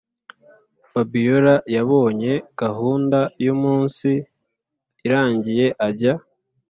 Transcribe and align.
fabiora 0.89 1.55
yabonye 1.75 2.31
gahunda 2.61 3.19
yumunsi 3.45 4.09
irangiye 5.05 5.67
ajya 5.87 6.13